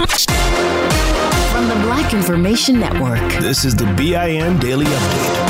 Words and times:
From 0.00 1.68
the 1.68 1.74
Black 1.82 2.14
Information 2.14 2.80
Network, 2.80 3.20
this 3.42 3.66
is 3.66 3.76
the 3.76 3.84
BIN 3.98 4.58
Daily 4.58 4.86
Update. 4.86 5.46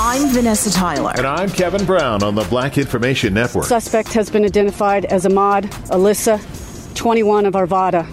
I'm 0.00 0.28
Vanessa 0.30 0.72
Tyler. 0.72 1.12
And 1.16 1.24
I'm 1.24 1.50
Kevin 1.50 1.86
Brown 1.86 2.24
on 2.24 2.34
the 2.34 2.42
Black 2.44 2.78
Information 2.78 3.32
Network. 3.32 3.66
Suspect 3.66 4.12
has 4.14 4.28
been 4.28 4.44
identified 4.44 5.04
as 5.04 5.24
Ahmad 5.24 5.70
Alissa, 5.90 6.40
21 6.96 7.46
of 7.46 7.54
Arvada. 7.54 8.04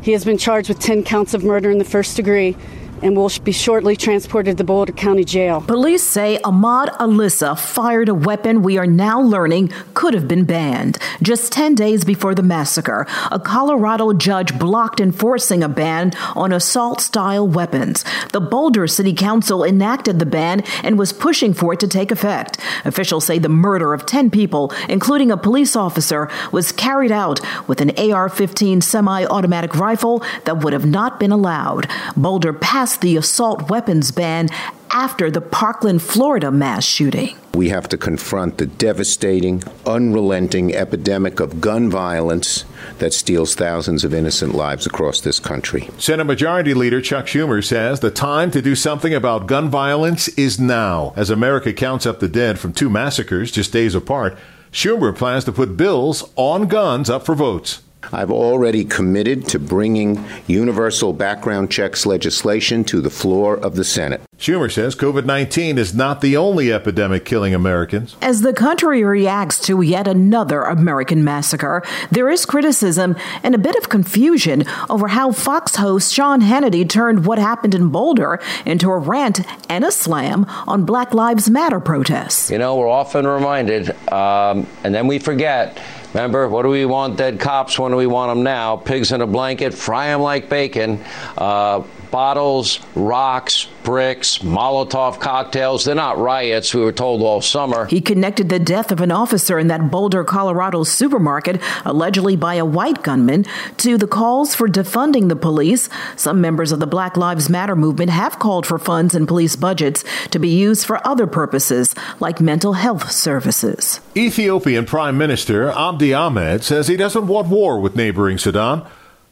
He 0.00 0.12
has 0.12 0.24
been 0.24 0.38
charged 0.38 0.68
with 0.68 0.78
10 0.78 1.02
counts 1.02 1.34
of 1.34 1.42
murder 1.42 1.72
in 1.72 1.78
the 1.78 1.84
first 1.84 2.14
degree 2.14 2.56
and 3.04 3.14
will 3.14 3.30
be 3.44 3.52
shortly 3.52 3.94
transported 3.94 4.56
to 4.56 4.64
Boulder 4.64 4.92
County 4.92 5.24
Jail. 5.24 5.60
Police 5.60 6.02
say 6.02 6.38
Ahmad 6.42 6.88
Alissa 6.98 7.56
fired 7.56 8.08
a 8.08 8.14
weapon 8.14 8.62
we 8.62 8.78
are 8.78 8.86
now 8.86 9.20
learning 9.20 9.70
could 9.92 10.14
have 10.14 10.26
been 10.26 10.44
banned. 10.44 10.98
Just 11.22 11.52
10 11.52 11.74
days 11.74 12.04
before 12.04 12.34
the 12.34 12.42
massacre, 12.42 13.06
a 13.30 13.38
Colorado 13.38 14.14
judge 14.14 14.58
blocked 14.58 15.00
enforcing 15.00 15.62
a 15.62 15.68
ban 15.68 16.12
on 16.34 16.50
assault 16.50 17.02
style 17.02 17.46
weapons. 17.46 18.06
The 18.32 18.40
Boulder 18.40 18.86
City 18.86 19.12
Council 19.12 19.64
enacted 19.64 20.18
the 20.18 20.26
ban 20.26 20.62
and 20.82 20.98
was 20.98 21.12
pushing 21.12 21.52
for 21.52 21.74
it 21.74 21.80
to 21.80 21.88
take 21.88 22.10
effect. 22.10 22.58
Officials 22.86 23.26
say 23.26 23.38
the 23.38 23.50
murder 23.50 23.92
of 23.92 24.06
10 24.06 24.30
people, 24.30 24.72
including 24.88 25.30
a 25.30 25.36
police 25.36 25.76
officer, 25.76 26.30
was 26.52 26.72
carried 26.72 27.12
out 27.12 27.38
with 27.68 27.82
an 27.82 27.92
AR 27.98 28.30
15 28.30 28.80
semi 28.80 29.26
automatic 29.26 29.74
rifle 29.74 30.22
that 30.44 30.64
would 30.64 30.72
have 30.72 30.86
not 30.86 31.20
been 31.20 31.32
allowed. 31.32 31.86
Boulder 32.16 32.54
passed 32.54 32.93
passed 32.94 33.00
the 33.00 33.16
assault 33.16 33.68
weapons 33.70 34.12
ban 34.12 34.48
after 34.90 35.28
the 35.30 35.40
Parkland, 35.40 36.00
Florida 36.00 36.50
mass 36.52 36.84
shooting. 36.84 37.36
We 37.52 37.70
have 37.70 37.88
to 37.88 37.96
confront 37.96 38.58
the 38.58 38.66
devastating, 38.66 39.62
unrelenting 39.84 40.72
epidemic 40.74 41.40
of 41.40 41.60
gun 41.60 41.90
violence 41.90 42.64
that 42.98 43.12
steals 43.12 43.56
thousands 43.56 44.04
of 44.04 44.14
innocent 44.14 44.54
lives 44.54 44.86
across 44.86 45.20
this 45.20 45.40
country. 45.40 45.88
Senate 45.98 46.24
Majority 46.24 46.74
Leader 46.74 47.00
Chuck 47.00 47.26
Schumer 47.26 47.64
says 47.64 47.98
the 47.98 48.10
time 48.10 48.52
to 48.52 48.62
do 48.62 48.76
something 48.76 49.14
about 49.14 49.48
gun 49.48 49.68
violence 49.68 50.28
is 50.28 50.60
now. 50.60 51.12
As 51.16 51.30
America 51.30 51.72
counts 51.72 52.06
up 52.06 52.20
the 52.20 52.28
dead 52.28 52.60
from 52.60 52.72
two 52.72 52.88
massacres 52.88 53.50
just 53.50 53.72
days 53.72 53.96
apart, 53.96 54.38
Schumer 54.70 55.16
plans 55.16 55.44
to 55.44 55.52
put 55.52 55.76
bills 55.76 56.32
on 56.36 56.68
guns 56.68 57.10
up 57.10 57.26
for 57.26 57.34
votes. 57.34 57.82
I've 58.12 58.30
already 58.30 58.84
committed 58.84 59.48
to 59.48 59.58
bringing 59.58 60.24
universal 60.46 61.12
background 61.12 61.70
checks 61.70 62.06
legislation 62.06 62.84
to 62.84 63.00
the 63.00 63.10
floor 63.10 63.56
of 63.56 63.76
the 63.76 63.84
Senate. 63.84 64.20
Schumer 64.38 64.70
says 64.70 64.94
COVID 64.96 65.24
19 65.24 65.78
is 65.78 65.94
not 65.94 66.20
the 66.20 66.36
only 66.36 66.72
epidemic 66.72 67.24
killing 67.24 67.54
Americans. 67.54 68.16
As 68.20 68.40
the 68.40 68.52
country 68.52 69.04
reacts 69.04 69.60
to 69.66 69.80
yet 69.80 70.08
another 70.08 70.62
American 70.62 71.24
massacre, 71.24 71.82
there 72.10 72.28
is 72.28 72.44
criticism 72.44 73.16
and 73.42 73.54
a 73.54 73.58
bit 73.58 73.76
of 73.76 73.88
confusion 73.88 74.64
over 74.90 75.08
how 75.08 75.32
Fox 75.32 75.76
host 75.76 76.12
Sean 76.12 76.40
Hannity 76.40 76.88
turned 76.88 77.26
what 77.26 77.38
happened 77.38 77.74
in 77.74 77.90
Boulder 77.90 78.40
into 78.66 78.90
a 78.90 78.98
rant 78.98 79.40
and 79.70 79.84
a 79.84 79.92
slam 79.92 80.44
on 80.66 80.84
Black 80.84 81.14
Lives 81.14 81.48
Matter 81.48 81.80
protests. 81.80 82.50
You 82.50 82.58
know, 82.58 82.76
we're 82.76 82.88
often 82.88 83.26
reminded, 83.26 83.90
um, 84.12 84.66
and 84.82 84.94
then 84.94 85.06
we 85.06 85.18
forget 85.18 85.80
Remember, 86.14 86.48
what 86.48 86.62
do 86.62 86.68
we 86.68 86.84
want 86.84 87.16
dead 87.16 87.40
cops? 87.40 87.76
When 87.76 87.90
do 87.90 87.96
we 87.96 88.06
want 88.06 88.30
them 88.30 88.44
now? 88.44 88.76
Pigs 88.76 89.10
in 89.10 89.20
a 89.20 89.26
blanket, 89.26 89.74
fry 89.74 90.06
them 90.06 90.20
like 90.20 90.48
bacon. 90.48 91.04
Uh, 91.36 91.82
bottles, 92.12 92.78
rocks, 92.94 93.66
bricks, 93.84 94.38
Molotov 94.38 95.20
cocktails. 95.20 95.84
They're 95.84 95.94
not 95.94 96.18
riots, 96.18 96.74
we 96.74 96.80
were 96.80 96.92
told 96.92 97.22
all 97.22 97.40
summer. 97.40 97.84
He 97.86 98.00
connected 98.00 98.48
the 98.48 98.58
death 98.58 98.90
of 98.90 99.00
an 99.00 99.12
officer 99.12 99.58
in 99.58 99.68
that 99.68 99.90
Boulder, 99.90 100.24
Colorado 100.24 100.82
supermarket, 100.82 101.60
allegedly 101.84 102.36
by 102.36 102.54
a 102.54 102.64
white 102.64 103.02
gunman, 103.02 103.44
to 103.78 103.96
the 103.98 104.06
calls 104.06 104.54
for 104.54 104.68
defunding 104.68 105.28
the 105.28 105.36
police. 105.36 105.88
Some 106.16 106.40
members 106.40 106.72
of 106.72 106.80
the 106.80 106.86
Black 106.86 107.16
Lives 107.16 107.48
Matter 107.48 107.76
movement 107.76 108.10
have 108.10 108.38
called 108.38 108.66
for 108.66 108.78
funds 108.78 109.14
in 109.14 109.26
police 109.26 109.56
budgets 109.56 110.04
to 110.30 110.38
be 110.38 110.48
used 110.48 110.86
for 110.86 111.06
other 111.06 111.26
purposes, 111.26 111.94
like 112.20 112.40
mental 112.40 112.72
health 112.72 113.10
services. 113.12 114.00
Ethiopian 114.16 114.86
Prime 114.86 115.18
Minister 115.18 115.70
Abdi 115.70 116.14
Ahmed 116.14 116.64
says 116.64 116.88
he 116.88 116.96
doesn't 116.96 117.26
want 117.26 117.48
war 117.48 117.80
with 117.80 117.94
neighboring 117.94 118.38
Sudan. 118.38 118.86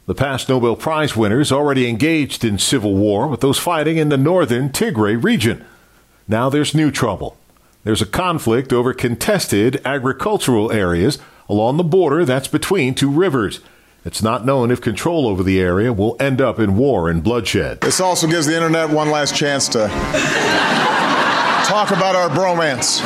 The 0.05 0.13
past 0.13 0.49
Nobel 0.49 0.75
Prize 0.75 1.15
winners 1.15 1.49
already 1.49 1.87
engaged 1.87 2.43
in 2.43 2.57
civil 2.57 2.93
war 2.93 3.25
with 3.25 3.39
those 3.39 3.57
fighting 3.57 3.95
in 3.95 4.09
the 4.09 4.17
northern 4.17 4.67
Tigray 4.69 5.21
region. 5.21 5.63
Now 6.27 6.49
there's 6.49 6.75
new 6.75 6.91
trouble. 6.91 7.37
There's 7.85 8.01
a 8.01 8.05
conflict 8.05 8.73
over 8.73 8.93
contested 8.93 9.81
agricultural 9.85 10.73
areas 10.73 11.19
along 11.47 11.77
the 11.77 11.85
border 11.85 12.25
that's 12.25 12.49
between 12.49 12.95
two 12.95 13.09
rivers. 13.09 13.61
It's 14.03 14.21
not 14.21 14.45
known 14.45 14.71
if 14.71 14.81
control 14.81 15.25
over 15.25 15.41
the 15.41 15.61
area 15.61 15.93
will 15.93 16.17
end 16.19 16.41
up 16.41 16.59
in 16.59 16.75
war 16.75 17.09
and 17.09 17.23
bloodshed. 17.23 17.79
This 17.79 18.01
also 18.01 18.27
gives 18.27 18.45
the 18.45 18.55
internet 18.55 18.89
one 18.89 19.09
last 19.09 19.33
chance 19.33 19.69
to 19.69 19.87
talk 21.65 21.91
about 21.91 22.13
our 22.17 22.29
bromance. 22.29 23.01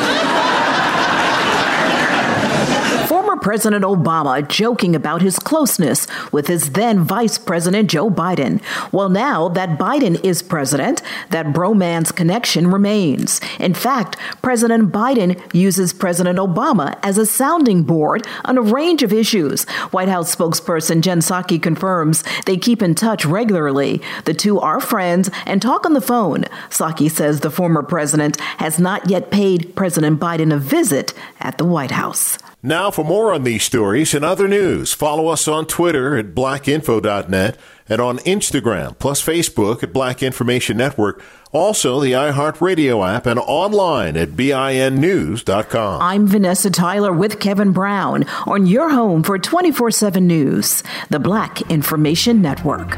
President 3.42 3.84
Obama 3.84 4.48
joking 4.48 4.96
about 4.96 5.22
his 5.22 5.40
closeness 5.40 6.08
with 6.32 6.48
his 6.48 6.72
then 6.72 7.04
Vice 7.04 7.38
President 7.38 7.90
Joe 7.90 8.10
Biden. 8.10 8.62
Well, 8.92 9.10
now 9.10 9.48
that 9.50 9.78
Biden 9.78 10.24
is 10.24 10.42
president, 10.42 11.02
that 11.30 11.48
bromance 11.48 12.16
connection 12.16 12.70
remains. 12.70 13.40
In 13.60 13.74
fact, 13.74 14.18
President 14.42 14.92
Biden 14.92 15.40
uses 15.54 15.94
President 15.94 16.40
Obama 16.40 16.98
as 17.04 17.18
a 17.18 17.26
sounding 17.26 17.84
board 17.84 18.26
on 18.46 18.58
a 18.58 18.62
range 18.62 19.04
of 19.04 19.14
issues. 19.14 19.64
White 19.92 20.10
House 20.10 20.36
spokesperson 20.36 21.02
Jen 21.02 21.20
Psaki 21.20 21.62
confirms 21.62 22.24
they 22.46 22.58
keep 22.58 22.82
in 22.82 22.96
touch 22.96 23.26
regularly. 23.26 24.02
The 24.26 24.34
two 24.34 24.60
are 24.60 24.80
friends 24.80 25.30
and 25.46 25.62
talk 25.62 25.86
on 25.86 25.94
the 25.94 26.02
phone. 26.02 26.44
Psaki 26.70 27.10
says 27.10 27.40
the 27.40 27.52
former 27.52 27.84
president 27.84 28.40
has 28.58 28.80
not 28.80 29.10
yet 29.10 29.32
paid 29.32 29.76
President 29.76 30.20
Biden 30.20 30.54
a 30.54 30.58
visit 30.58 31.14
at 31.40 31.58
the 31.58 31.66
White 31.66 31.92
House. 31.92 32.38
Now, 32.68 32.92
for 32.92 33.06
more 33.06 33.34
on 33.34 33.46
these 33.46 33.64
stories 33.64 34.14
and 34.14 34.26
other 34.26 34.46
news, 34.46 34.92
follow 34.92 35.30
us 35.30 35.48
on 35.48 35.68
Twitter 35.68 36.18
at 36.18 36.36
blackinfo.net 36.36 37.58
and 37.88 38.02
on 38.02 38.18
Instagram, 38.20 39.00
plus 39.00 39.26
Facebook 39.26 39.84
at 39.84 39.94
Black 39.94 40.22
Information 40.22 40.76
Network. 40.76 41.24
Also, 41.54 42.02
the 42.02 42.12
iHeartRadio 42.12 43.08
app 43.08 43.26
and 43.26 43.40
online 43.40 44.18
at 44.18 44.32
BINnews.com. 44.32 46.02
I'm 46.02 46.28
Vanessa 46.28 46.70
Tyler 46.70 47.14
with 47.14 47.40
Kevin 47.40 47.72
Brown 47.72 48.26
on 48.46 48.66
your 48.66 48.90
home 48.90 49.24
for 49.24 49.40
24 49.40 49.92
7 49.92 50.28
news, 50.28 50.84
the 51.10 51.20
Black 51.20 51.62
Information 51.72 52.42
Network. 52.42 52.98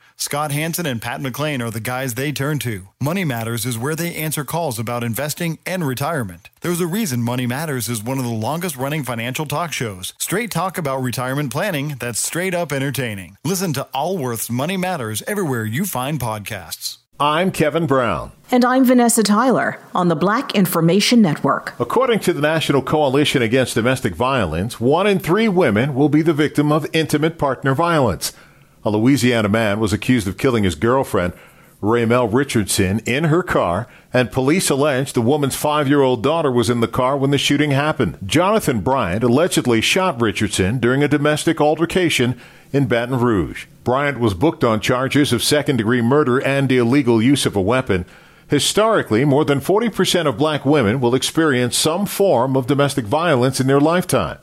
Scott 0.21 0.51
Hanson 0.51 0.85
and 0.85 1.01
Pat 1.01 1.19
McLean 1.19 1.63
are 1.63 1.71
the 1.71 1.79
guys 1.79 2.13
they 2.13 2.31
turn 2.31 2.59
to. 2.59 2.89
Money 3.01 3.25
Matters 3.25 3.65
is 3.65 3.79
where 3.79 3.95
they 3.95 4.13
answer 4.13 4.43
calls 4.45 4.77
about 4.77 5.03
investing 5.03 5.57
and 5.65 5.83
retirement. 5.83 6.51
There's 6.61 6.79
a 6.79 6.85
reason 6.85 7.23
Money 7.23 7.47
Matters 7.47 7.89
is 7.89 8.03
one 8.03 8.19
of 8.19 8.23
the 8.23 8.29
longest 8.29 8.77
running 8.77 9.03
financial 9.03 9.47
talk 9.47 9.73
shows. 9.73 10.13
Straight 10.19 10.51
talk 10.51 10.77
about 10.77 11.01
retirement 11.01 11.51
planning 11.51 11.95
that's 11.99 12.21
straight 12.21 12.53
up 12.53 12.71
entertaining. 12.71 13.37
Listen 13.43 13.73
to 13.73 13.87
Allworth's 13.95 14.51
Money 14.51 14.77
Matters 14.77 15.23
everywhere 15.25 15.65
you 15.65 15.85
find 15.85 16.19
podcasts. 16.19 16.99
I'm 17.19 17.51
Kevin 17.51 17.87
Brown. 17.87 18.31
And 18.51 18.63
I'm 18.63 18.85
Vanessa 18.85 19.23
Tyler 19.23 19.79
on 19.95 20.09
the 20.09 20.15
Black 20.15 20.53
Information 20.53 21.23
Network. 21.23 21.73
According 21.79 22.19
to 22.19 22.33
the 22.33 22.41
National 22.41 22.83
Coalition 22.83 23.41
Against 23.41 23.73
Domestic 23.73 24.13
Violence, 24.13 24.79
one 24.79 25.07
in 25.07 25.17
three 25.17 25.47
women 25.47 25.95
will 25.95 26.09
be 26.09 26.21
the 26.21 26.31
victim 26.31 26.71
of 26.71 26.85
intimate 26.93 27.39
partner 27.39 27.73
violence. 27.73 28.33
A 28.83 28.89
Louisiana 28.89 29.49
man 29.49 29.79
was 29.79 29.93
accused 29.93 30.27
of 30.27 30.37
killing 30.37 30.63
his 30.63 30.75
girlfriend, 30.75 31.33
Raymel 31.81 32.31
Richardson, 32.31 32.99
in 33.05 33.25
her 33.25 33.41
car, 33.41 33.87
and 34.13 34.31
police 34.31 34.69
allege 34.69 35.13
the 35.13 35.21
woman's 35.21 35.55
five 35.55 35.87
year 35.87 36.01
old 36.01 36.21
daughter 36.21 36.51
was 36.51 36.69
in 36.69 36.79
the 36.79 36.87
car 36.87 37.17
when 37.17 37.31
the 37.31 37.37
shooting 37.37 37.71
happened. 37.71 38.17
Jonathan 38.25 38.81
Bryant 38.81 39.23
allegedly 39.23 39.81
shot 39.81 40.21
Richardson 40.21 40.79
during 40.79 41.03
a 41.03 41.07
domestic 41.07 41.59
altercation 41.59 42.39
in 42.71 42.87
Baton 42.87 43.19
Rouge. 43.19 43.65
Bryant 43.83 44.19
was 44.19 44.33
booked 44.33 44.63
on 44.63 44.79
charges 44.79 45.33
of 45.33 45.43
second 45.43 45.77
degree 45.77 46.01
murder 46.01 46.39
and 46.39 46.71
illegal 46.71 47.21
use 47.21 47.45
of 47.45 47.55
a 47.55 47.61
weapon. 47.61 48.05
Historically, 48.47 49.25
more 49.25 49.45
than 49.45 49.59
40% 49.61 50.27
of 50.27 50.37
black 50.37 50.65
women 50.65 50.99
will 50.99 51.15
experience 51.15 51.75
some 51.77 52.05
form 52.05 52.55
of 52.55 52.67
domestic 52.67 53.05
violence 53.05 53.59
in 53.59 53.67
their 53.67 53.79
lifetime. 53.79 54.37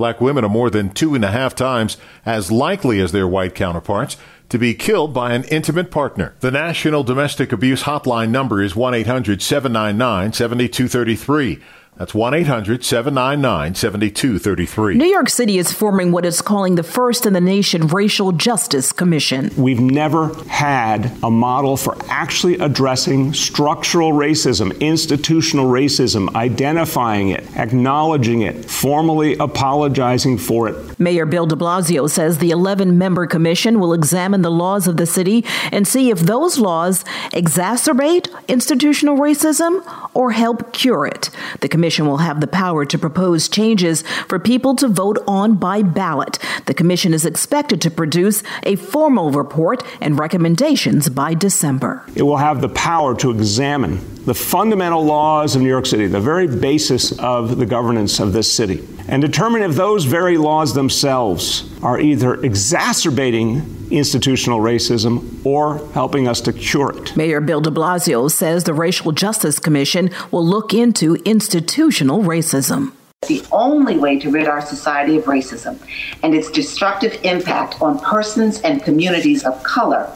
Black 0.00 0.18
women 0.18 0.46
are 0.46 0.48
more 0.48 0.70
than 0.70 0.88
two 0.88 1.14
and 1.14 1.22
a 1.22 1.30
half 1.30 1.54
times 1.54 1.98
as 2.24 2.50
likely 2.50 3.02
as 3.02 3.12
their 3.12 3.28
white 3.28 3.54
counterparts 3.54 4.16
to 4.48 4.56
be 4.56 4.72
killed 4.72 5.12
by 5.12 5.34
an 5.34 5.44
intimate 5.44 5.90
partner. 5.90 6.34
The 6.40 6.50
National 6.50 7.04
Domestic 7.04 7.52
Abuse 7.52 7.82
Hotline 7.82 8.30
number 8.30 8.62
is 8.62 8.74
1 8.74 8.94
800 8.94 9.42
799 9.42 10.32
7233. 10.32 11.60
That's 12.00 12.14
1 12.14 12.32
800 12.32 12.82
799 12.82 13.74
7233. 13.74 14.94
New 14.94 15.04
York 15.04 15.28
City 15.28 15.58
is 15.58 15.70
forming 15.70 16.12
what 16.12 16.24
it's 16.24 16.40
calling 16.40 16.76
the 16.76 16.82
first 16.82 17.26
in 17.26 17.34
the 17.34 17.42
nation 17.42 17.88
Racial 17.88 18.32
Justice 18.32 18.90
Commission. 18.90 19.50
We've 19.54 19.80
never 19.80 20.32
had 20.44 21.12
a 21.22 21.30
model 21.30 21.76
for 21.76 21.98
actually 22.08 22.54
addressing 22.54 23.34
structural 23.34 24.12
racism, 24.12 24.80
institutional 24.80 25.66
racism, 25.66 26.34
identifying 26.34 27.28
it, 27.28 27.44
acknowledging 27.54 28.40
it, 28.40 28.64
formally 28.64 29.36
apologizing 29.36 30.38
for 30.38 30.70
it. 30.70 30.98
Mayor 30.98 31.26
Bill 31.26 31.44
de 31.44 31.54
Blasio 31.54 32.08
says 32.08 32.38
the 32.38 32.50
11 32.50 32.96
member 32.96 33.26
commission 33.26 33.78
will 33.78 33.92
examine 33.92 34.40
the 34.40 34.50
laws 34.50 34.88
of 34.88 34.96
the 34.96 35.04
city 35.04 35.44
and 35.70 35.86
see 35.86 36.08
if 36.08 36.20
those 36.20 36.58
laws 36.58 37.04
exacerbate 37.32 38.30
institutional 38.48 39.18
racism 39.18 39.84
or 40.14 40.30
help 40.30 40.72
cure 40.72 41.04
it. 41.04 41.28
The 41.60 41.68
commission 41.68 41.89
Commission 41.90 42.06
will 42.06 42.18
have 42.18 42.40
the 42.40 42.46
power 42.46 42.84
to 42.84 42.96
propose 42.96 43.48
changes 43.48 44.02
for 44.28 44.38
people 44.38 44.76
to 44.76 44.86
vote 44.86 45.18
on 45.26 45.56
by 45.56 45.82
ballot. 45.82 46.38
The 46.66 46.72
Commission 46.72 47.12
is 47.12 47.26
expected 47.26 47.80
to 47.80 47.90
produce 47.90 48.44
a 48.62 48.76
formal 48.76 49.32
report 49.32 49.82
and 50.00 50.16
recommendations 50.16 51.08
by 51.08 51.34
December. 51.34 52.04
It 52.14 52.22
will 52.22 52.36
have 52.36 52.60
the 52.60 52.68
power 52.68 53.16
to 53.16 53.32
examine 53.32 53.98
the 54.24 54.34
fundamental 54.34 55.04
laws 55.04 55.56
of 55.56 55.62
New 55.62 55.68
York 55.68 55.84
City, 55.84 56.06
the 56.06 56.20
very 56.20 56.46
basis 56.46 57.10
of 57.18 57.56
the 57.56 57.66
governance 57.66 58.20
of 58.20 58.32
this 58.32 58.52
city, 58.52 58.86
and 59.08 59.20
determine 59.20 59.62
if 59.62 59.74
those 59.74 60.04
very 60.04 60.36
laws 60.36 60.72
themselves 60.72 61.68
are 61.82 61.98
either 61.98 62.34
exacerbating 62.44 63.88
institutional 63.90 64.60
racism 64.60 65.29
or 65.44 65.78
helping 65.92 66.28
us 66.28 66.40
to 66.42 66.52
cure 66.52 66.96
it. 66.96 67.16
Mayor 67.16 67.40
Bill 67.40 67.60
de 67.60 67.70
Blasio 67.70 68.30
says 68.30 68.64
the 68.64 68.74
Racial 68.74 69.12
Justice 69.12 69.58
Commission 69.58 70.10
will 70.30 70.46
look 70.46 70.74
into 70.74 71.16
institutional 71.24 72.22
racism. 72.22 72.92
The 73.28 73.44
only 73.52 73.98
way 73.98 74.18
to 74.18 74.30
rid 74.30 74.48
our 74.48 74.62
society 74.62 75.18
of 75.18 75.24
racism 75.24 75.78
and 76.22 76.34
its 76.34 76.50
destructive 76.50 77.18
impact 77.22 77.80
on 77.82 77.98
persons 77.98 78.60
and 78.62 78.82
communities 78.82 79.44
of 79.44 79.62
color 79.62 80.10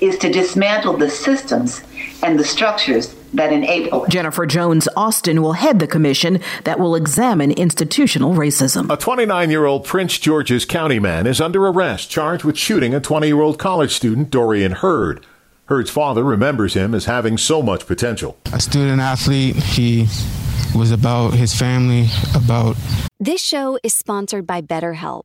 is 0.00 0.18
to 0.18 0.30
dismantle 0.30 0.96
the 0.96 1.08
systems 1.08 1.82
and 2.22 2.38
the 2.38 2.44
structures 2.44 3.14
that 3.34 3.52
enable 3.52 4.04
it. 4.04 4.10
Jennifer 4.10 4.46
Jones 4.46 4.88
Austin 4.96 5.42
will 5.42 5.54
head 5.54 5.78
the 5.78 5.86
commission 5.86 6.40
that 6.64 6.78
will 6.78 6.94
examine 6.94 7.50
institutional 7.52 8.34
racism. 8.34 8.92
A 8.92 8.96
29 8.96 9.50
year 9.50 9.66
old 9.66 9.84
Prince 9.84 10.18
George's 10.18 10.64
County 10.64 10.98
man 10.98 11.26
is 11.26 11.40
under 11.40 11.66
arrest 11.66 12.10
charged 12.10 12.44
with 12.44 12.56
shooting 12.56 12.94
a 12.94 13.00
20 13.00 13.26
year 13.26 13.40
old 13.40 13.58
college 13.58 13.94
student, 13.94 14.30
Dorian 14.30 14.72
Hurd. 14.72 15.24
Hurd's 15.66 15.90
father 15.90 16.24
remembers 16.24 16.72
him 16.74 16.94
as 16.94 17.04
having 17.04 17.36
so 17.36 17.60
much 17.60 17.86
potential. 17.86 18.38
A 18.54 18.60
student 18.60 19.02
athlete, 19.02 19.54
he 19.56 20.08
was 20.74 20.90
about 20.90 21.34
his 21.34 21.54
family, 21.54 22.08
about. 22.34 22.76
This 23.20 23.42
show 23.42 23.78
is 23.82 23.92
sponsored 23.92 24.46
by 24.46 24.62
BetterHelp. 24.62 25.24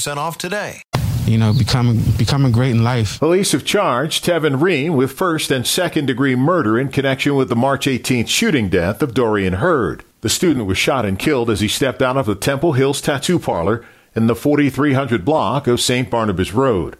off 0.07 0.37
today 0.37 0.81
you 1.31 1.37
know, 1.37 1.53
becoming 1.53 2.01
becoming 2.17 2.51
great 2.51 2.71
in 2.71 2.83
life. 2.83 3.19
Police 3.19 3.53
have 3.53 3.63
charged 3.63 4.25
Tevin 4.25 4.61
Ream 4.61 4.95
with 4.95 5.13
first 5.13 5.49
and 5.49 5.65
second 5.65 6.07
degree 6.07 6.35
murder 6.35 6.77
in 6.77 6.89
connection 6.89 7.35
with 7.35 7.47
the 7.47 7.55
March 7.55 7.85
18th 7.85 8.27
shooting 8.27 8.69
death 8.69 9.01
of 9.01 9.13
Dorian 9.13 9.53
Hurd. 9.53 10.03
The 10.21 10.29
student 10.29 10.65
was 10.65 10.77
shot 10.77 11.05
and 11.05 11.17
killed 11.17 11.49
as 11.49 11.61
he 11.61 11.67
stepped 11.67 12.01
out 12.01 12.17
of 12.17 12.25
the 12.25 12.35
Temple 12.35 12.73
Hills 12.73 13.01
Tattoo 13.01 13.39
Parlor 13.39 13.85
in 14.13 14.27
the 14.27 14.35
4300 14.35 15.23
block 15.23 15.67
of 15.67 15.79
St. 15.79 16.09
Barnabas 16.09 16.53
Road. 16.53 16.97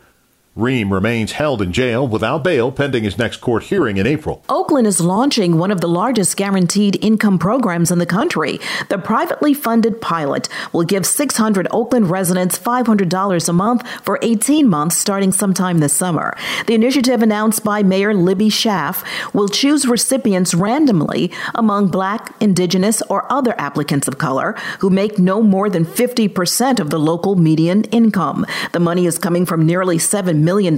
Ream 0.57 0.91
remains 0.91 1.31
held 1.31 1.61
in 1.61 1.71
jail 1.71 2.05
without 2.05 2.43
bail 2.43 2.73
pending 2.73 3.05
his 3.05 3.17
next 3.17 3.37
court 3.37 3.63
hearing 3.63 3.95
in 3.95 4.05
April. 4.05 4.43
Oakland 4.49 4.85
is 4.85 4.99
launching 4.99 5.57
one 5.57 5.71
of 5.71 5.79
the 5.79 5.87
largest 5.87 6.35
guaranteed 6.35 7.01
income 7.01 7.39
programs 7.39 7.89
in 7.89 7.99
the 7.99 8.05
country. 8.05 8.59
The 8.89 8.97
privately 8.97 9.53
funded 9.53 10.01
pilot 10.01 10.49
will 10.73 10.83
give 10.83 11.05
600 11.05 11.69
Oakland 11.71 12.09
residents 12.09 12.59
$500 12.59 13.47
a 13.47 13.53
month 13.53 13.89
for 14.01 14.19
18 14.21 14.67
months 14.67 14.97
starting 14.97 15.31
sometime 15.31 15.77
this 15.77 15.93
summer. 15.93 16.35
The 16.67 16.73
initiative 16.73 17.21
announced 17.21 17.63
by 17.63 17.81
Mayor 17.81 18.13
Libby 18.13 18.49
Schaaf 18.49 19.05
will 19.33 19.47
choose 19.47 19.87
recipients 19.87 20.53
randomly 20.53 21.31
among 21.55 21.87
black, 21.87 22.35
indigenous, 22.41 23.01
or 23.03 23.31
other 23.31 23.55
applicants 23.57 24.09
of 24.09 24.17
color 24.17 24.57
who 24.79 24.89
make 24.89 25.17
no 25.17 25.41
more 25.41 25.69
than 25.69 25.85
50% 25.85 26.81
of 26.81 26.89
the 26.89 26.99
local 26.99 27.37
median 27.37 27.85
income. 27.85 28.45
The 28.73 28.81
money 28.81 29.05
is 29.05 29.17
coming 29.17 29.45
from 29.45 29.65
nearly 29.65 29.97
7 29.97 30.40
million 30.41 30.75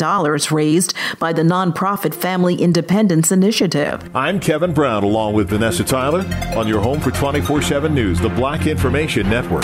raised 0.51 0.93
by 1.19 1.33
the 1.33 1.41
nonprofit 1.41 2.13
Family 2.13 2.55
Independence 2.55 3.31
Initiative. 3.31 4.09
I'm 4.15 4.39
Kevin 4.39 4.73
Brown, 4.73 5.03
along 5.03 5.33
with 5.33 5.49
Vanessa 5.49 5.83
Tyler, 5.83 6.25
on 6.55 6.67
your 6.67 6.81
home 6.81 6.99
for 6.99 7.11
24 7.11 7.61
7 7.61 7.93
News, 7.93 8.19
the 8.19 8.29
Black 8.29 8.67
Information 8.67 9.29
Network. 9.29 9.63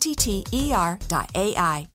T 0.00 0.14
T 0.14 0.44
E 0.50 0.72
R 0.72 0.98
dot 1.08 1.30
A 1.34 1.54
I. 1.56 1.88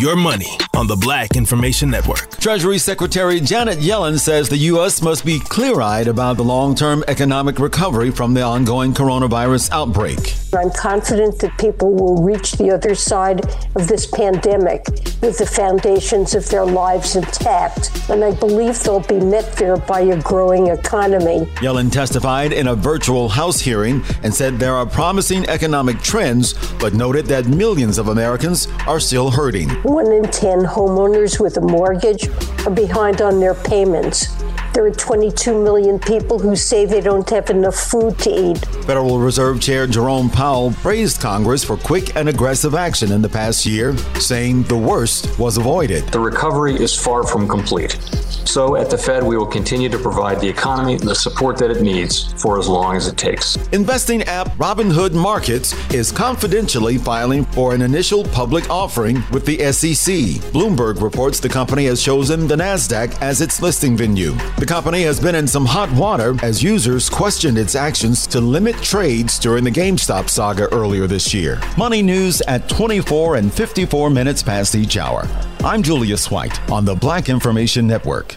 your 0.00 0.16
money 0.16 0.58
on 0.74 0.86
the 0.86 0.96
Black 0.96 1.36
Information 1.36 1.90
Network. 1.90 2.30
Treasury 2.40 2.78
Secretary 2.78 3.38
Janet 3.38 3.80
Yellen 3.80 4.18
says 4.18 4.48
the 4.48 4.56
U.S. 4.56 5.02
must 5.02 5.26
be 5.26 5.38
clear 5.38 5.82
eyed 5.82 6.08
about 6.08 6.38
the 6.38 6.42
long 6.42 6.74
term 6.74 7.04
economic 7.06 7.58
recovery 7.58 8.10
from 8.10 8.32
the 8.32 8.40
ongoing 8.40 8.94
coronavirus 8.94 9.70
outbreak. 9.72 10.36
I'm 10.54 10.70
confident 10.70 11.38
that 11.40 11.56
people 11.58 11.92
will 11.92 12.22
reach 12.22 12.52
the 12.52 12.70
other 12.70 12.94
side 12.94 13.40
of 13.76 13.86
this 13.88 14.06
pandemic 14.06 14.86
with 15.20 15.38
the 15.38 15.46
foundations 15.46 16.34
of 16.34 16.48
their 16.48 16.64
lives 16.64 17.14
intact, 17.14 18.08
and 18.08 18.24
I 18.24 18.32
believe 18.32 18.82
they'll 18.82 19.00
be 19.00 19.20
met 19.20 19.52
there 19.56 19.76
by 19.76 20.00
a 20.00 20.20
growing 20.22 20.68
economy. 20.68 21.40
Yellen 21.56 21.92
testified 21.92 22.52
in 22.52 22.68
a 22.68 22.74
virtual 22.74 23.28
House 23.28 23.60
hearing 23.60 24.02
and 24.22 24.34
said 24.34 24.58
there 24.58 24.74
are 24.74 24.86
promising 24.86 25.46
economic 25.48 26.00
trends, 26.00 26.54
but 26.78 26.94
noted 26.94 27.26
that 27.26 27.46
millions 27.46 27.98
of 27.98 28.08
Americans 28.08 28.66
are 28.86 28.98
still 28.98 29.30
hurting. 29.30 29.68
One 29.90 30.12
in 30.12 30.22
10 30.22 30.60
homeowners 30.60 31.40
with 31.40 31.56
a 31.56 31.60
mortgage 31.60 32.28
are 32.64 32.70
behind 32.70 33.20
on 33.20 33.40
their 33.40 33.54
payments. 33.54 34.28
There 34.72 34.86
are 34.86 34.90
22 34.92 35.64
million 35.64 35.98
people 35.98 36.38
who 36.38 36.54
say 36.54 36.86
they 36.86 37.00
don't 37.00 37.28
have 37.30 37.50
enough 37.50 37.74
food 37.74 38.16
to 38.20 38.30
eat. 38.30 38.58
Federal 38.86 39.18
Reserve 39.18 39.60
Chair 39.60 39.88
Jerome 39.88 40.30
Powell 40.30 40.70
praised 40.74 41.20
Congress 41.20 41.64
for 41.64 41.76
quick 41.76 42.14
and 42.14 42.28
aggressive 42.28 42.76
action 42.76 43.10
in 43.10 43.20
the 43.20 43.28
past 43.28 43.66
year, 43.66 43.96
saying 44.20 44.62
the 44.64 44.76
worst 44.76 45.36
was 45.40 45.56
avoided. 45.58 46.04
The 46.10 46.20
recovery 46.20 46.76
is 46.76 46.94
far 46.94 47.26
from 47.26 47.48
complete. 47.48 47.98
So 48.46 48.76
at 48.76 48.90
the 48.90 48.98
Fed, 48.98 49.22
we 49.22 49.36
will 49.36 49.46
continue 49.46 49.88
to 49.88 49.98
provide 49.98 50.40
the 50.40 50.48
economy 50.48 50.96
the 50.96 51.14
support 51.14 51.56
that 51.58 51.70
it 51.70 51.82
needs 51.82 52.32
for 52.40 52.58
as 52.58 52.68
long 52.68 52.96
as 52.96 53.06
it 53.06 53.16
takes. 53.16 53.56
Investing 53.68 54.22
app 54.24 54.48
Robinhood 54.56 55.12
Markets 55.12 55.74
is 55.92 56.10
confidentially 56.10 56.96
filing 56.96 57.44
for 57.46 57.74
an 57.74 57.82
initial 57.82 58.24
public 58.24 58.68
offering 58.70 59.22
with 59.32 59.44
the 59.44 59.58
SEC. 59.72 60.14
Bloomberg 60.52 61.00
reports 61.00 61.40
the 61.40 61.48
company 61.48 61.86
has 61.86 62.02
chosen 62.02 62.46
the 62.46 62.56
NASDAQ 62.56 63.20
as 63.20 63.40
its 63.40 63.60
listing 63.60 63.96
venue. 63.96 64.32
The 64.60 64.66
company 64.66 65.04
has 65.04 65.18
been 65.18 65.34
in 65.34 65.48
some 65.48 65.64
hot 65.64 65.90
water 65.92 66.36
as 66.42 66.62
users 66.62 67.08
questioned 67.08 67.56
its 67.56 67.74
actions 67.74 68.26
to 68.26 68.42
limit 68.42 68.76
trades 68.82 69.38
during 69.38 69.64
the 69.64 69.70
GameStop 69.70 70.28
saga 70.28 70.70
earlier 70.70 71.06
this 71.06 71.32
year. 71.32 71.58
Money 71.78 72.02
news 72.02 72.42
at 72.42 72.68
24 72.68 73.36
and 73.36 73.50
54 73.50 74.10
minutes 74.10 74.42
past 74.42 74.74
each 74.74 74.98
hour. 74.98 75.26
I'm 75.64 75.82
Julius 75.82 76.30
White 76.30 76.60
on 76.70 76.84
the 76.84 76.94
Black 76.94 77.30
Information 77.30 77.86
Network. 77.86 78.36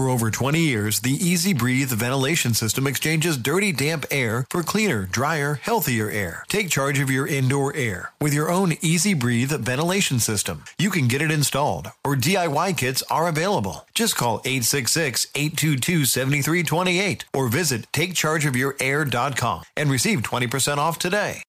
For 0.00 0.08
over 0.08 0.30
20 0.30 0.58
years, 0.58 1.00
the 1.00 1.12
Easy 1.12 1.52
Breathe 1.52 1.90
ventilation 1.90 2.54
system 2.54 2.86
exchanges 2.86 3.36
dirty, 3.36 3.70
damp 3.70 4.06
air 4.10 4.46
for 4.48 4.62
cleaner, 4.62 5.04
drier, 5.04 5.56
healthier 5.56 6.08
air. 6.08 6.42
Take 6.48 6.70
charge 6.70 6.98
of 6.98 7.10
your 7.10 7.26
indoor 7.26 7.76
air 7.76 8.10
with 8.18 8.32
your 8.32 8.50
own 8.50 8.72
Easy 8.80 9.12
Breathe 9.12 9.52
ventilation 9.52 10.18
system. 10.18 10.64
You 10.78 10.88
can 10.88 11.06
get 11.06 11.20
it 11.20 11.30
installed, 11.30 11.88
or 12.02 12.16
DIY 12.16 12.78
kits 12.78 13.02
are 13.10 13.28
available. 13.28 13.86
Just 13.94 14.16
call 14.16 14.40
866 14.46 15.26
822 15.34 16.06
7328 16.06 17.26
or 17.34 17.48
visit 17.48 17.92
takechargeofyourair.com 17.92 19.64
and 19.76 19.90
receive 19.90 20.22
20% 20.22 20.78
off 20.78 20.98
today. 20.98 21.42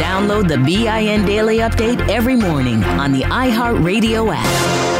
Download 0.00 0.48
the 0.48 0.56
BIN 0.56 1.26
Daily 1.26 1.58
Update 1.58 2.08
every 2.08 2.36
morning 2.36 2.82
on 2.82 3.12
the 3.12 3.24
iHeartRadio 3.24 4.34
app. 4.34 4.99